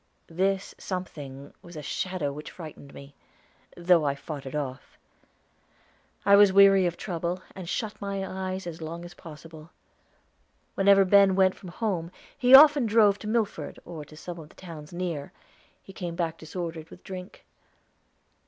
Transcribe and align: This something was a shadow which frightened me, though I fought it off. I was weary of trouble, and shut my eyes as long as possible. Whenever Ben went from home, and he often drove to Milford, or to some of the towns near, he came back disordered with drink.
This 0.33 0.73
something 0.79 1.53
was 1.61 1.75
a 1.75 1.83
shadow 1.83 2.33
which 2.33 2.49
frightened 2.49 2.91
me, 2.91 3.13
though 3.77 4.03
I 4.03 4.15
fought 4.15 4.47
it 4.47 4.55
off. 4.55 4.97
I 6.25 6.35
was 6.35 6.51
weary 6.51 6.87
of 6.87 6.97
trouble, 6.97 7.43
and 7.53 7.69
shut 7.69 8.01
my 8.01 8.25
eyes 8.27 8.65
as 8.65 8.81
long 8.81 9.05
as 9.05 9.13
possible. 9.13 9.69
Whenever 10.73 11.05
Ben 11.05 11.35
went 11.35 11.53
from 11.53 11.69
home, 11.69 12.05
and 12.05 12.11
he 12.35 12.55
often 12.55 12.87
drove 12.87 13.19
to 13.19 13.27
Milford, 13.27 13.77
or 13.85 14.03
to 14.05 14.17
some 14.17 14.39
of 14.39 14.49
the 14.49 14.55
towns 14.55 14.91
near, 14.91 15.33
he 15.83 15.93
came 15.93 16.15
back 16.15 16.39
disordered 16.39 16.89
with 16.89 17.03
drink. 17.03 17.45